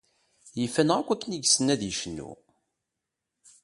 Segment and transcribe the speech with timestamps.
[0.59, 2.31] Yif-aneɣ akk akken i yessen ad yecnu.